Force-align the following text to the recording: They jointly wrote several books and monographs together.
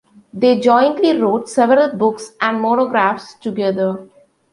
They 0.33 0.59
jointly 0.59 1.15
wrote 1.21 1.47
several 1.47 1.95
books 1.95 2.31
and 2.41 2.59
monographs 2.59 3.35
together. 3.35 4.07